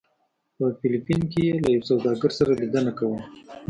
[0.55, 3.23] په فلپین کې یې له یو سوداګر سره لیدنه کوله.